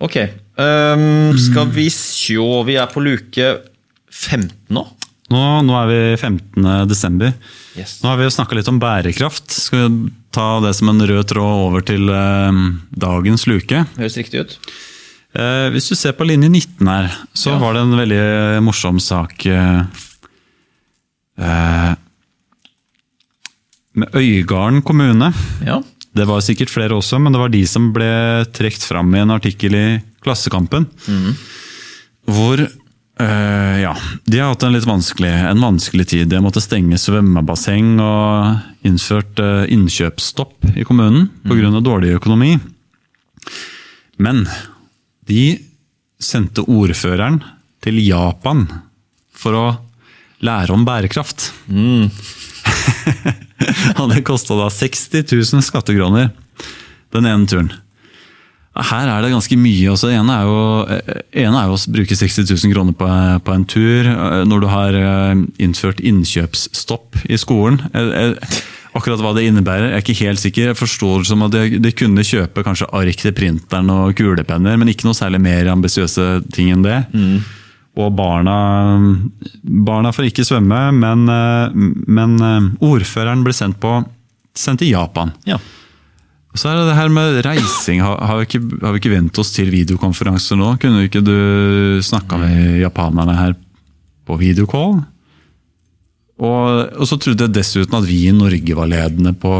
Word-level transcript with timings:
Ok. 0.00 0.16
Um, 0.60 1.36
skal 1.40 1.68
vi 1.72 1.86
sjå 1.92 2.62
Vi 2.68 2.74
er 2.80 2.88
på 2.92 3.02
luke 3.04 3.50
15 4.10 4.50
nå. 4.72 4.82
Nå, 5.30 5.40
nå 5.62 5.74
er 5.78 5.86
vi 5.90 5.98
15. 6.18 6.64
desember. 6.90 7.34
Yes. 7.78 7.98
Nå 8.02 8.10
har 8.10 8.18
vi 8.18 8.24
jo 8.26 8.32
snakka 8.34 8.56
litt 8.58 8.68
om 8.72 8.80
bærekraft. 8.82 9.46
Skal 9.54 9.84
vi 9.84 10.10
ta 10.34 10.46
det 10.64 10.72
som 10.78 10.90
en 10.90 11.04
rød 11.06 11.28
tråd 11.30 11.66
over 11.68 11.84
til 11.86 12.08
uh, 12.10 12.50
dagens 12.90 13.46
luke? 13.46 13.84
Høres 14.00 14.16
riktig 14.18 14.42
ut. 14.42 14.56
Uh, 15.36 15.68
hvis 15.70 15.86
du 15.86 15.94
ser 15.94 16.16
på 16.18 16.26
linje 16.26 16.48
19 16.50 16.90
her, 16.90 17.12
så 17.38 17.52
Ja. 17.54 17.60
var 17.62 17.76
det 17.78 17.84
en 17.86 17.94
veldig 18.00 18.24
morsom 18.66 18.98
sak 18.98 19.44
eh, 19.46 19.84
eh, 21.38 21.92
med 23.94 24.14
Øygarden 24.18 24.82
kommune. 24.82 25.30
Ja. 25.66 25.78
Det 26.16 26.26
var 26.26 26.42
sikkert 26.42 26.72
flere 26.72 26.96
også, 26.98 27.20
men 27.22 27.32
det 27.34 27.40
var 27.40 27.52
de 27.52 27.62
som 27.70 27.90
ble 27.94 28.10
trukket 28.56 28.82
fram 28.88 29.12
i 29.14 29.22
en 29.22 29.30
artikkel 29.34 29.76
i 29.78 29.86
Klassekampen. 30.24 30.88
Hvor 32.30 32.60
øh, 32.60 33.76
ja, 33.80 33.92
de 34.26 34.40
har 34.40 34.50
hatt 34.50 34.66
en 34.66 34.74
litt 34.74 34.88
vanskelig, 34.88 35.30
en 35.30 35.62
vanskelig 35.62 36.08
tid. 36.12 36.28
De 36.28 36.36
har 36.38 36.44
måttet 36.44 36.66
stenge 36.66 36.98
svømmebasseng 37.00 37.94
og 38.02 38.86
innført 38.86 39.40
eh, 39.42 39.70
innkjøpsstopp 39.76 40.72
i 40.74 40.86
kommunen 40.88 41.30
pga. 41.46 41.70
av 41.70 41.82
dårlig 41.86 42.16
økonomi. 42.18 42.56
Men 44.20 44.44
de 45.30 45.44
sendte 46.20 46.66
ordføreren 46.68 47.40
til 47.80 48.02
Japan 48.02 48.66
for 49.32 49.56
å 49.56 49.66
lære 50.44 50.74
om 50.74 50.84
bærekraft. 50.84 51.52
Og 54.00 54.10
det 54.12 54.24
kosta 54.26 54.56
da 54.58 54.70
60 54.72 55.24
000 55.28 55.64
skattekroner 55.66 56.30
den 57.14 57.26
ene 57.26 57.48
turen. 57.50 57.72
Her 58.70 59.08
er 59.10 59.24
det 59.24 59.32
ganske 59.32 59.56
mye. 59.58 59.90
også. 59.90 60.12
ene 60.14 60.34
er 60.36 60.46
jo, 60.46 60.58
ene 61.42 61.58
er 61.58 61.68
jo 61.68 61.74
å 61.74 61.80
bruke 61.90 62.16
60 62.16 62.46
000 62.46 62.74
kroner 62.74 62.94
på, 62.96 63.08
på 63.44 63.54
en 63.56 63.64
tur. 63.68 64.10
Når 64.46 64.62
du 64.62 64.68
har 64.70 64.98
eh, 64.98 65.40
innført 65.58 66.00
innkjøpsstopp 66.00 67.24
i 67.28 67.38
skolen. 67.40 67.80
Eh, 67.92 68.12
eh, 68.24 68.60
Akkurat 68.90 69.20
hva 69.22 69.30
det 69.36 69.44
innebærer, 69.46 69.92
jeg 69.92 70.00
er 70.00 70.02
ikke 70.02 70.24
helt 70.26 70.40
sikker. 70.42 70.70
Jeg 70.72 70.78
forstår 70.80 71.26
som 71.28 71.44
at 71.46 71.52
de, 71.54 71.78
de 71.78 71.92
kunne 71.94 72.24
kjøpe 72.26 72.64
kanskje 72.66 72.88
ark 72.98 73.20
til 73.22 73.34
printeren 73.36 73.86
og 73.94 74.16
kulepenner, 74.18 74.74
men 74.80 74.90
ikke 74.90 75.06
noe 75.06 75.14
særlig 75.14 75.38
mer 75.44 75.70
ambisiøse 75.70 76.24
ting 76.50 76.72
enn 76.74 76.82
det. 76.82 76.96
Og 77.98 78.12
barna, 78.14 78.54
barna 79.62 80.12
får 80.14 80.28
ikke 80.28 80.46
svømme, 80.46 80.78
men, 80.94 81.26
eh, 81.32 81.74
men 82.06 82.38
eh, 82.38 82.70
ordføreren 82.86 83.42
blir 83.46 83.56
sendt, 83.56 83.80
på, 83.82 83.98
sendt 84.54 84.84
til 84.84 84.94
Japan. 84.94 85.34
ja. 85.48 85.58
Så 86.58 86.66
er 86.66 86.80
det 86.80 86.88
det 86.88 86.96
her 86.98 87.10
med 87.14 87.36
reising. 87.46 88.00
Har, 88.02 88.16
har, 88.26 88.40
vi 88.40 88.48
ikke, 88.48 88.60
har 88.82 88.94
vi 88.94 88.98
ikke 88.98 89.12
vent 89.12 89.38
oss 89.38 89.52
til 89.54 89.68
videokonferanser 89.70 90.58
nå? 90.58 90.72
Kunne 90.82 91.04
ikke 91.06 91.22
du 91.22 92.02
snakka 92.02 92.40
med 92.40 92.80
japanerne 92.80 93.36
her 93.38 93.54
på 94.26 94.38
videocall? 94.40 94.96
Og, 96.40 96.66
og 96.96 97.06
så 97.06 97.20
trodde 97.20 97.46
jeg 97.46 97.54
dessuten 97.54 97.94
at 98.00 98.08
vi 98.08 98.24
i 98.26 98.34
Norge 98.34 98.74
var 98.74 98.90
ledende 98.90 99.30
på, 99.36 99.52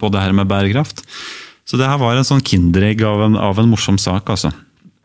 på 0.00 0.12
det 0.14 0.22
her 0.22 0.32
med 0.36 0.48
bærekraft. 0.48 1.04
Så 1.68 1.76
det 1.80 1.88
her 1.90 2.00
var 2.00 2.16
en 2.16 2.24
sånn 2.24 2.44
kinderegg 2.44 3.04
av 3.04 3.26
en, 3.26 3.36
av 3.40 3.60
en 3.60 3.68
morsom 3.68 4.00
sak, 4.00 4.30
altså. 4.32 4.52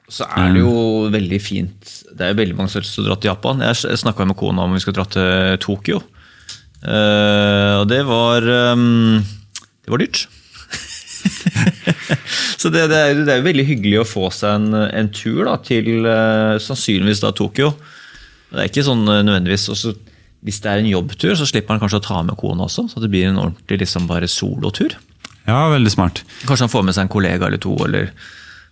Så 0.10 0.26
er 0.26 0.56
det 0.56 0.64
jo 0.64 1.10
veldig 1.14 1.38
fint 1.42 1.92
Det 2.18 2.26
er 2.26 2.38
veldig 2.38 2.58
mange 2.58 2.72
som 2.74 2.82
har 2.82 3.12
dratt 3.12 3.22
til 3.24 3.30
Japan. 3.30 3.62
Jeg 3.62 4.02
snakka 4.02 4.26
med 4.26 4.38
kona 4.40 4.66
om 4.66 4.74
vi 4.74 4.82
skal 4.82 4.96
dra 4.98 5.06
til 5.06 5.60
Tokyo. 5.62 6.02
Eh, 6.80 7.74
og 7.82 7.86
det 7.92 8.02
var 8.08 8.46
ehm, 8.48 9.20
Det 9.84 9.92
var 9.94 10.02
dyrt. 10.02 10.26
så 12.62 12.72
det, 12.72 12.86
det, 12.92 12.98
er, 12.98 13.22
det 13.28 13.34
er 13.34 13.44
veldig 13.44 13.66
hyggelig 13.68 13.98
å 14.02 14.08
få 14.08 14.30
seg 14.32 14.56
en, 14.56 14.74
en 14.88 15.10
tur 15.12 15.44
da, 15.48 15.58
til 15.64 16.08
eh, 16.08 16.56
sannsynligvis 16.64 17.24
da 17.26 17.34
Tokyo. 17.36 17.74
Det 18.50 18.64
er 18.64 18.72
ikke 18.72 18.88
sånn 18.88 19.04
eh, 19.06 19.22
nødvendigvis 19.28 19.70
også, 19.76 19.94
Hvis 20.48 20.62
det 20.64 20.72
er 20.72 20.82
en 20.82 20.90
jobbtur, 20.90 21.36
så 21.36 21.48
slipper 21.50 21.76
han 21.76 21.84
kanskje 21.84 22.00
å 22.02 22.08
ta 22.08 22.24
med 22.26 22.40
kona 22.40 22.66
også. 22.66 22.88
Så 22.90 23.04
det 23.04 23.12
blir 23.12 23.28
en 23.30 23.42
ordentlig 23.42 23.84
liksom 23.84 24.08
bare 24.10 24.30
solotur. 24.32 24.96
Ja, 25.50 25.68
veldig 25.74 25.92
smart. 25.92 26.24
Kanskje 26.46 26.68
han 26.68 26.72
får 26.72 26.86
med 26.88 26.96
seg 26.96 27.08
en 27.08 27.12
kollega 27.12 27.50
eller 27.50 27.62
to, 27.62 27.76
eller 27.86 28.14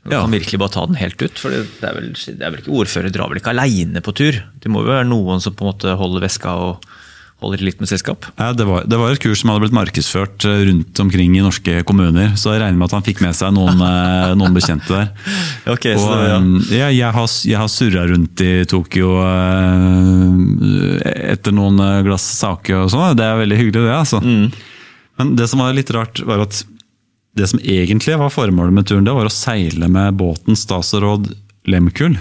Ja. 0.08 0.22
kan 0.22 0.31
virkelig 0.31 0.59
bare 0.62 0.72
ta 0.72 0.85
den 0.88 0.96
helt 1.02 1.19
ut. 1.19 1.35
For 1.41 1.52
det 1.52 1.66
er 1.84 1.96
vel, 1.97 2.13
det 2.13 2.38
er 2.40 2.52
vel 2.53 2.62
ikke 2.62 2.78
ordfører 2.84 3.12
drar 3.12 3.28
vel 3.31 3.41
ikke 3.41 3.52
aleine 3.52 4.00
på 4.06 4.13
tur? 4.16 4.38
Det 4.63 4.69
må 4.72 4.85
jo 4.85 4.94
være 4.94 5.08
noen 5.09 5.41
som 5.44 5.52
på 5.58 5.66
en 5.66 5.72
måte 5.74 5.96
holder 6.00 6.24
veska 6.24 6.53
og 6.56 6.85
holder 7.44 7.62
litt 7.62 7.78
med 7.78 7.85
selskap. 7.90 8.25
Ja, 8.40 8.47
det, 8.57 8.66
var, 8.66 8.88
det 8.90 8.97
var 8.97 9.12
et 9.13 9.22
kurs 9.22 9.44
som 9.44 9.52
hadde 9.52 9.62
blitt 9.68 9.75
markedsført 9.78 10.41
eh, 10.50 10.63
rundt 10.72 10.97
omkring 11.03 11.36
i 11.38 11.44
norske 11.46 11.84
kommuner, 11.86 12.31
så 12.40 12.56
jeg 12.56 12.63
regner 12.63 12.80
med 12.80 12.88
at 12.90 12.96
han 12.97 13.06
fikk 13.06 13.19
med 13.22 13.36
seg 13.38 13.52
noen, 13.53 13.78
eh, 13.86 14.31
noen 14.40 14.56
bekjente 14.57 14.90
der. 14.90 15.12
Okay, 15.75 15.94
Og, 15.94 16.02
så 16.02 16.16
det, 16.18 16.31
ja. 16.31 16.40
um, 16.41 16.56
ja, 16.74 16.88
jeg 16.96 17.12
har, 17.13 17.28
jeg 17.52 17.59
har 17.62 17.69
surra 17.69 18.07
rundt 18.09 18.41
i 18.41 18.53
Tokyo 18.69 19.12
eh, 19.22 21.36
etter 21.36 21.53
noen 21.53 21.78
glass 22.07 22.25
sake 22.40 22.74
og 22.80 22.90
sånn. 22.94 23.13
Det 23.19 23.28
er 23.28 23.38
veldig 23.44 23.59
hyggelig, 23.62 23.86
det. 23.86 23.94
altså. 24.00 24.18
Men 25.18 25.36
det 25.38 25.47
som 25.52 25.62
var 25.62 25.78
litt 25.78 25.94
rart, 25.94 26.24
var 26.25 26.41
at 26.47 26.63
det 27.38 27.48
som 27.52 27.62
egentlig 27.62 28.18
var 28.20 28.34
formålet 28.34 28.74
med 28.74 28.88
turen, 28.90 29.06
det 29.08 29.16
var 29.16 29.30
å 29.30 29.34
seile 29.34 29.90
med 29.92 30.18
båten 30.20 30.58
Statsråd 30.58 31.30
Lemkul. 31.70 32.18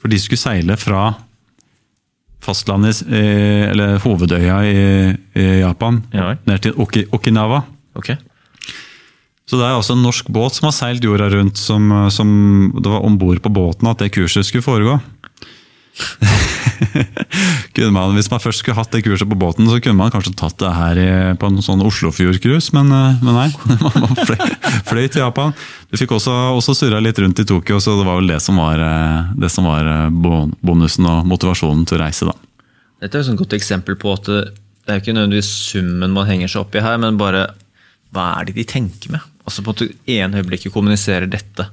For 0.00 0.12
de 0.12 0.18
skulle 0.20 0.40
seile 0.40 0.76
fra 0.80 1.14
fastlandet, 2.44 3.00
eller 3.08 3.98
hovedøya 4.04 4.58
i, 4.68 4.84
i 5.40 5.46
Japan, 5.62 6.02
Ja 6.12 6.34
ned 6.44 6.64
til 6.66 6.76
Oki, 6.76 7.06
Okinawa. 7.16 7.62
Okay. 7.96 8.18
Så 9.48 9.56
det 9.56 9.64
er 9.64 9.76
altså 9.76 9.94
en 9.96 10.04
norsk 10.04 10.28
båt 10.32 10.56
som 10.56 10.68
har 10.68 10.76
seilt 10.76 11.04
jorda 11.04 11.28
rundt, 11.32 11.60
som, 11.60 11.90
som 12.12 12.28
det 12.76 12.90
var 12.90 13.04
om 13.04 13.16
bord 13.20 13.40
på 13.44 13.52
båten 13.52 13.88
at 13.90 14.00
det 14.00 14.12
kurset 14.14 14.48
skulle 14.48 14.64
foregå. 14.66 14.98
man, 17.94 18.14
hvis 18.14 18.30
man 18.30 18.40
først 18.42 18.62
skulle 18.62 18.76
hatt 18.78 18.92
det 18.94 19.02
kurset 19.04 19.28
på 19.28 19.38
båten, 19.38 19.66
så 19.66 19.80
kunne 19.82 19.98
man 19.98 20.12
kanskje 20.14 20.34
tatt 20.38 20.56
det 20.62 20.70
her 20.70 20.98
i, 21.00 21.08
på 21.38 21.48
en 21.50 21.62
sånn 21.64 21.82
Oslofjordcruise, 21.82 22.70
men, 22.76 22.92
eh, 22.94 23.22
men 23.24 23.34
nei. 23.34 23.48
Man 24.04 24.14
fløy, 24.86 25.08
til 25.08 25.22
Japan. 25.22 25.54
Du 25.90 25.98
fikk 25.98 26.14
også, 26.14 26.32
også 26.54 26.74
surra 26.78 27.00
litt 27.02 27.18
rundt 27.18 27.40
i 27.42 27.46
Tokyo, 27.48 27.80
så 27.82 27.96
det 27.98 28.06
var 28.06 28.20
vel 28.20 28.30
det 28.30 28.40
som 28.44 28.60
var, 28.60 28.78
eh, 28.78 29.32
det 29.40 29.50
som 29.50 29.66
var 29.66 29.88
eh, 29.90 30.06
bonusen 30.62 31.08
og 31.10 31.26
motivasjonen 31.30 31.84
til 31.88 31.98
å 31.98 32.04
reise, 32.04 32.30
da. 32.30 32.36
Dette 33.02 33.20
er 33.20 33.32
et 33.32 33.42
godt 33.42 33.56
eksempel 33.56 33.98
på 34.00 34.14
at 34.14 34.30
det, 34.30 34.42
er 34.86 35.00
ikke 35.00 35.16
nødvendigvis 35.16 35.50
summen 35.72 36.14
man 36.14 36.28
henger 36.28 36.50
seg 36.52 36.64
opp 36.64 36.78
i 36.78 36.84
her, 36.84 37.00
men 37.02 37.18
bare 37.20 37.48
hva 38.14 38.30
er 38.38 38.48
det 38.48 38.58
de 38.60 38.68
tenker 38.68 39.16
med? 39.16 39.24
Altså 39.44 39.64
på 39.64 39.74
et 39.74 40.14
ene 40.14 40.40
øyeblikket 40.40 40.72
kommuniserer 40.72 41.26
dette. 41.28 41.66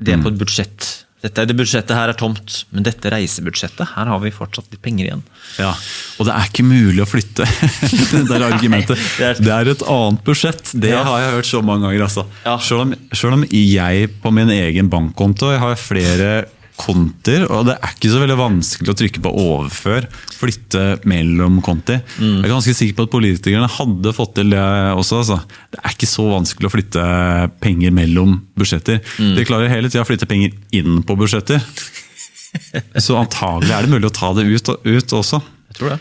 Det 0.00 0.14
er 0.14 0.22
på 0.22 0.32
et 0.32 0.40
budsjett. 0.40 0.86
Dette 1.20 1.44
det 1.44 1.52
budsjettet 1.58 1.92
her 1.92 2.08
er 2.08 2.16
tomt, 2.16 2.62
men 2.72 2.82
dette 2.86 3.10
reisebudsjettet, 3.12 3.90
her 3.94 4.08
har 4.08 4.20
vi 4.22 4.30
fortsatt 4.32 4.70
litt 4.72 4.80
penger 4.80 5.04
igjen. 5.10 5.22
Ja, 5.58 5.74
Og 6.18 6.24
det 6.24 6.32
er 6.32 6.46
ikke 6.48 6.64
mulig 6.64 7.02
å 7.04 7.08
flytte. 7.10 7.44
det 8.30 8.36
er 8.38 8.46
argumentet. 8.46 8.96
det 9.18 9.26
er- 9.28 9.42
Det 9.44 9.52
er 9.52 9.68
et 9.74 9.82
annet 9.84 10.22
budsjett. 10.24 10.72
Det 10.80 10.94
Ja. 10.94 11.02
har 11.04 11.20
jeg 11.20 11.34
hørt 11.36 11.50
så 11.50 11.60
mange 11.62 11.84
ganger. 11.88 12.06
altså. 12.06 12.24
Ja. 12.46 12.56
Selv, 12.58 12.80
om, 12.86 12.94
selv 13.12 13.36
om 13.36 13.44
jeg 13.50 14.08
på 14.22 14.32
min 14.32 14.48
egen 14.48 14.88
bankkonto 14.88 15.52
jeg 15.52 15.60
har 15.60 15.76
flere 15.76 16.30
konter, 16.80 17.44
og 17.52 17.66
det 17.68 17.76
er 17.76 17.94
ikke 17.94 18.10
så 18.12 18.20
veldig 18.22 18.36
vanskelig 18.40 18.92
å 18.92 18.96
trykke 19.00 19.22
på 19.24 19.32
overfør, 19.44 20.06
flytte 20.36 20.84
mellom 21.08 21.58
konti. 21.64 21.98
Mm. 22.18 22.40
Jeg 22.40 22.48
er 22.48 22.54
ganske 22.54 22.76
sikker 22.78 22.98
på 22.98 23.06
at 23.06 23.14
politikerne 23.14 23.70
hadde 23.76 24.14
fått 24.16 24.34
til 24.38 24.54
det 24.54 24.62
også. 24.96 25.20
Altså. 25.20 25.40
Det 25.72 25.82
er 25.82 25.96
ikke 25.96 26.10
så 26.10 26.26
vanskelig 26.30 26.70
å 26.70 26.74
flytte 26.74 27.04
penger 27.64 27.94
mellom 27.96 28.38
budsjetter. 28.58 29.02
Mm. 29.20 29.34
De 29.38 29.46
klarer 29.48 29.72
hele 29.72 29.92
tida 29.92 30.06
å 30.06 30.08
flytte 30.08 30.28
penger 30.30 30.56
inn 30.76 31.02
på 31.06 31.18
budsjetter. 31.20 31.62
Så 32.98 33.14
antagelig 33.14 33.70
er 33.70 33.86
det 33.86 33.92
mulig 33.92 34.08
å 34.08 34.14
ta 34.16 34.32
det 34.34 34.42
ut, 34.42 34.72
ut 34.82 35.12
også. 35.14 35.38
Jeg 35.70 35.76
tror 35.78 35.92
det. 35.92 35.98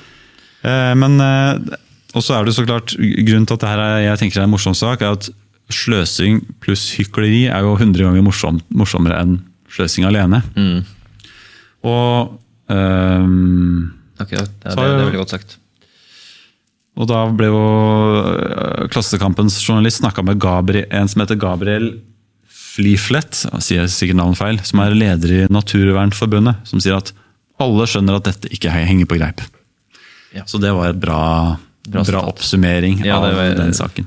Eh, 0.66 0.94
Men 0.98 1.22
eh, 1.22 1.76
og 2.18 2.26
så 2.26 2.40
er 2.40 2.48
det 2.48 2.56
så 2.58 2.66
klart, 2.66 2.96
grunnen 2.98 3.46
til 3.46 3.58
at 3.58 3.62
det 3.62 3.70
her 3.70 3.82
er, 3.84 4.00
jeg 4.08 4.22
tenker 4.22 4.40
det 4.40 4.42
er 4.42 4.48
en 4.50 4.56
morsom 4.56 4.74
sak, 4.78 5.04
er 5.06 5.14
at 5.14 5.30
sløsing 5.70 6.42
pluss 6.64 6.88
hykleri 6.98 7.44
er 7.52 7.66
jo 7.66 7.76
100 7.76 8.02
ganger 8.02 8.26
morsom, 8.26 8.58
morsommere 8.74 9.20
enn 9.22 9.36
sløsing 9.74 10.06
alene. 10.10 10.44
Og, 11.84 12.40
ehm, 12.70 13.94
Ok, 14.20 14.30
det, 14.36 14.40
er, 14.42 14.72
Så- 14.72 14.76
det, 14.76 14.76
det 14.76 15.00
er 15.00 15.06
veldig 15.06 15.20
godt 15.22 15.30
sagt. 15.30 15.58
og 17.00 17.08
da 17.08 17.20
ble 17.32 17.48
jo 17.48 17.60
eh, 18.20 18.88
Klassekampens 18.92 19.56
journalist 19.64 20.02
snakka 20.02 20.24
med 20.28 20.40
Gabriel, 20.44 20.86
en 20.92 21.08
som 21.08 21.22
heter 21.22 21.40
Gabriel 21.40 22.02
Fliflet, 22.50 23.46
sier 23.64 23.88
sikkert 23.88 24.16
navnet 24.20 24.38
feil, 24.40 24.60
som 24.64 24.80
er 24.84 24.92
leder 24.96 25.32
i 25.32 25.48
Naturvernforbundet, 25.52 26.60
som 26.68 26.80
sier 26.84 26.98
at 27.00 27.14
alle 27.60 27.88
skjønner 27.90 28.20
at 28.20 28.28
dette 28.28 28.52
ikke 28.56 28.72
henger 28.72 29.06
på 29.10 29.18
greip. 29.20 29.42
Ja. 30.36 30.44
Så 30.46 30.60
det 30.62 30.72
var 30.76 30.90
et 30.92 31.00
bra, 31.02 31.58
Bra 31.90 32.04
bra, 32.06 32.22
oppsummering 32.30 33.02
Ja, 33.04 33.18
av 33.18 33.34
var- 33.36 33.56
den 33.58 33.74
saken. 33.74 34.06